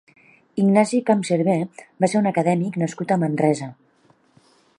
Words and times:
Ignasi 0.61 1.01
Campcerver 1.09 1.59
va 2.05 2.09
ser 2.15 2.19
un 2.23 2.31
acadèmic 2.33 2.83
nascut 2.85 3.15
a 3.17 3.23
Manresa. 3.27 3.73